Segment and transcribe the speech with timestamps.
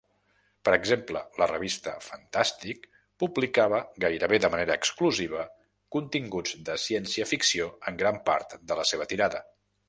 [0.67, 2.87] Per exemple, la revista "Fantastic"
[3.23, 5.45] publicava, gairebé de manera exclusiva,
[5.97, 9.45] continguts de ciència-ficció en gran part de la seva tirada.